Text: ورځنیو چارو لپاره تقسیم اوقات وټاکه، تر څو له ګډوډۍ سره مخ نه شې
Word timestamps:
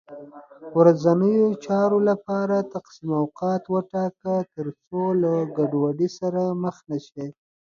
ورځنیو 0.77 1.47
چارو 1.65 1.99
لپاره 2.09 2.57
تقسیم 2.73 3.09
اوقات 3.21 3.63
وټاکه، 3.73 4.35
تر 4.53 4.67
څو 4.85 5.01
له 5.21 5.31
ګډوډۍ 5.57 6.09
سره 6.19 6.41
مخ 6.63 6.75
نه 6.89 6.97
شې 7.07 7.25